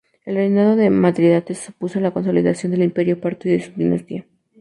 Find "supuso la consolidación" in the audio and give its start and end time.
1.59-2.71